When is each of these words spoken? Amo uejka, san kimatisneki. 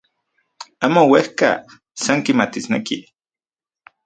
Amo 0.85 1.01
uejka, 1.11 1.49
san 2.03 2.19
kimatisneki. 2.25 2.97